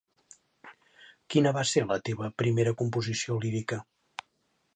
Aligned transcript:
Quina 1.33 1.53
va 1.57 1.63
ser 1.73 1.83
la 1.91 1.99
seva 2.09 2.31
primera 2.43 2.75
composició 2.81 3.39
lírica? 3.45 3.81